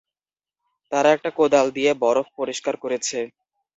তারা 0.91 1.09
একটা 1.13 1.29
কোদাল 1.37 1.67
দিয়ে 1.77 1.91
বরফ 2.03 2.27
পরিষ্কার 2.39 2.75
করেছে। 2.83 3.19